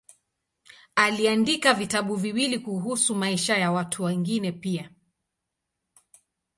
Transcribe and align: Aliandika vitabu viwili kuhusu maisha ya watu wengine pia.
Aliandika 0.95 1.73
vitabu 1.73 2.15
viwili 2.15 2.59
kuhusu 2.59 3.15
maisha 3.15 3.57
ya 3.57 3.71
watu 3.71 4.03
wengine 4.03 4.51
pia. 4.51 4.89